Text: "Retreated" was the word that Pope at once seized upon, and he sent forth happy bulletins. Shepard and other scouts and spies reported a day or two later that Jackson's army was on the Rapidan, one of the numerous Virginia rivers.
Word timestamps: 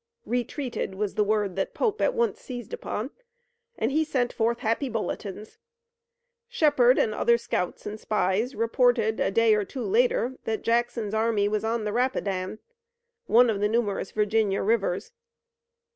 "Retreated" 0.25 0.95
was 0.95 1.13
the 1.13 1.23
word 1.23 1.55
that 1.57 1.75
Pope 1.75 2.01
at 2.01 2.15
once 2.15 2.41
seized 2.41 2.73
upon, 2.73 3.11
and 3.77 3.91
he 3.91 4.03
sent 4.03 4.33
forth 4.33 4.57
happy 4.61 4.89
bulletins. 4.89 5.59
Shepard 6.49 6.97
and 6.97 7.13
other 7.13 7.37
scouts 7.37 7.85
and 7.85 7.99
spies 7.99 8.55
reported 8.55 9.19
a 9.19 9.29
day 9.29 9.53
or 9.53 9.63
two 9.63 9.83
later 9.83 10.39
that 10.45 10.63
Jackson's 10.63 11.13
army 11.13 11.47
was 11.47 11.63
on 11.63 11.83
the 11.83 11.93
Rapidan, 11.93 12.57
one 13.27 13.47
of 13.47 13.59
the 13.59 13.69
numerous 13.69 14.09
Virginia 14.09 14.63
rivers. 14.63 15.11